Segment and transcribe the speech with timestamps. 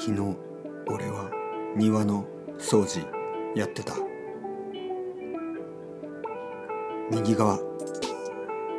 [0.00, 0.36] 昨日
[0.86, 1.28] 俺は
[1.76, 2.24] 庭の
[2.56, 3.04] 掃除
[3.56, 3.94] やってた。
[7.10, 7.58] 右側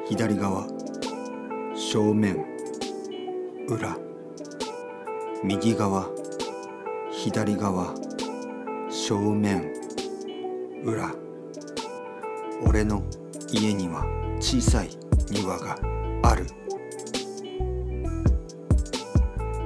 [0.07, 0.65] 左側
[1.75, 2.45] 正面
[3.67, 3.97] 裏。
[5.43, 6.09] 右側
[7.11, 7.93] 左側
[8.89, 9.73] 正面
[10.85, 11.13] 裏。
[12.65, 13.03] 俺の
[13.51, 14.05] 家には
[14.39, 14.89] 小さい
[15.29, 15.77] 庭が
[16.23, 16.45] ある。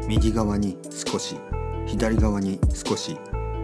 [0.07, 1.37] 右側に少し
[1.85, 3.17] 左側に少し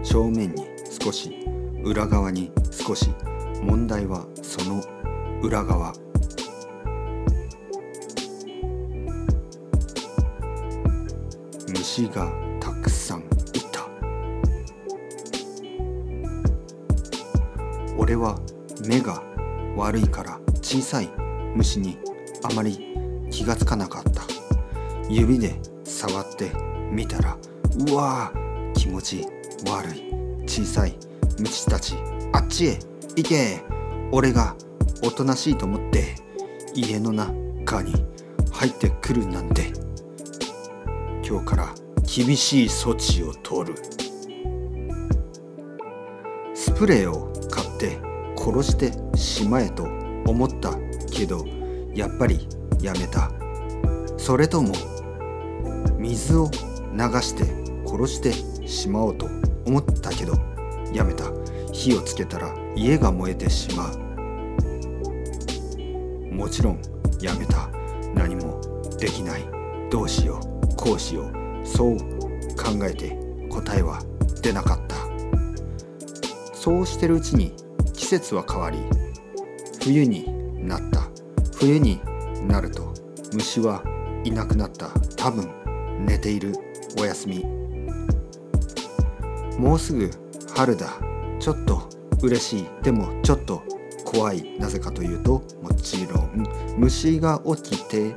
[0.04, 0.66] 正面に
[1.02, 1.36] 少し
[1.84, 3.10] 裏側に少し
[3.62, 4.82] 問題はその
[5.42, 5.94] 裏側。
[11.68, 13.24] 虫がたくさんい
[13.72, 13.88] た。
[17.98, 18.40] 俺は
[18.86, 19.22] 目が
[19.76, 21.10] 悪いから小さい
[21.56, 21.98] 虫に
[22.44, 22.96] あまり
[23.30, 24.24] 気がつかなかった。
[25.10, 25.60] 指で
[25.90, 26.52] 触って
[26.92, 27.36] みたら
[27.90, 29.26] うわー気持ち
[29.68, 30.04] 悪い。
[30.48, 30.96] 小さい
[31.40, 31.96] 虫たち
[32.32, 32.80] あっちへ
[33.16, 33.62] 行け。
[34.12, 34.56] 俺が
[35.04, 36.16] おとなしいと思って
[36.74, 37.94] 家の中に
[38.52, 39.74] 入ってくるなんて。
[41.28, 43.76] 今日から厳しい措置を取る。
[46.56, 48.00] スプレーを買って
[48.36, 49.84] 殺してしまえと
[50.26, 50.74] 思った
[51.12, 51.46] けど
[51.94, 52.48] やっぱり
[52.82, 53.32] やめた。
[54.18, 54.74] それとも
[56.00, 57.44] 水を流して
[57.86, 58.32] 殺して
[58.68, 59.28] しまおうと
[59.66, 60.34] 思ったけど
[60.94, 61.26] やめた。
[61.72, 64.00] 火をつけたら家が燃えてしまう。
[66.34, 66.82] もちろん
[67.22, 67.70] やめた。
[68.16, 68.60] 何も
[69.00, 69.46] できない。
[69.92, 70.40] どうしよ
[70.72, 70.76] う。
[70.76, 71.34] こうしよう。
[71.66, 71.98] そう
[72.58, 73.18] 考えて
[73.50, 74.02] 答えは
[74.42, 74.96] 出なかった。
[76.54, 77.54] そうしてるうちに
[77.94, 78.80] 季節は変わり
[79.84, 80.26] 冬に
[80.66, 81.08] なった。
[81.58, 82.02] 冬に
[82.48, 82.94] なると
[83.34, 83.84] 虫は
[84.24, 84.90] いなくなった。
[85.16, 85.50] 多分
[86.00, 86.54] 寝ている
[87.00, 87.46] おやすみ。
[89.58, 90.10] もうすぐ
[90.56, 90.98] 春だ。
[91.40, 91.90] ちょっと
[92.22, 92.70] 嬉しい。
[92.82, 93.64] でもちょっと
[94.06, 94.58] 怖い。
[94.60, 96.48] なぜかというともちろん。
[96.78, 98.10] 虫が起きて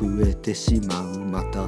[0.00, 1.18] 増えてしまう。
[1.20, 1.64] また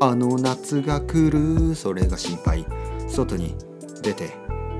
[0.00, 1.74] あの夏が来る。
[1.74, 2.66] それが心配。
[3.08, 3.54] 外に
[4.02, 4.30] 出て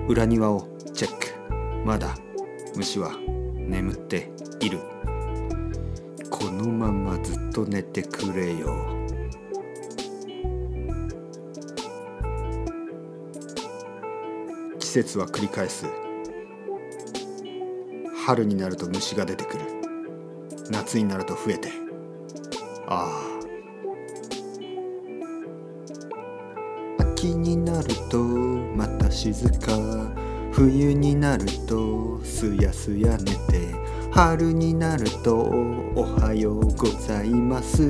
[0.09, 1.87] 裏庭をチェック。
[1.87, 2.17] まだ
[2.77, 3.13] 虫は
[3.57, 4.31] 眠って
[4.61, 4.81] いる。
[6.31, 9.04] このままずっと寝てくれよ。
[14.95, 15.87] 節は繰り返す。
[18.25, 19.65] 春になると虫が出てくる。
[20.71, 21.69] 夏になると増えて。
[22.87, 23.11] あ
[26.97, 27.03] あ。
[27.17, 29.73] 秋になるとまた静か。
[30.53, 33.75] 冬になるとすやすや寝て。
[34.13, 35.35] 春になると
[35.97, 37.83] おはようございます。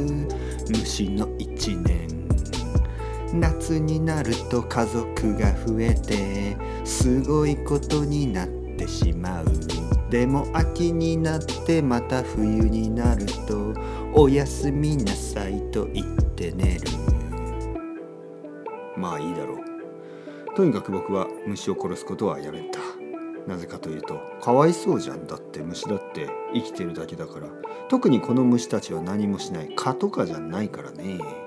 [0.71, 2.04] 虫の一年。
[3.35, 9.47] 夏になると家族が増えてすごいことになってしまう。
[10.11, 13.75] でも秋になってまた冬になると
[14.13, 16.81] おやすみなさいと言って寝る。
[18.97, 20.55] まあいいだろう。
[20.55, 22.79] とにかく僕は虫を殺すことはやめた。
[23.49, 25.27] なぜかというとかわいそうじゃん。
[25.27, 27.49] だって虫だって生きてるだけだから。
[27.89, 31.44] 特にこの虫たちは何もしない蚊とかじゃないからね。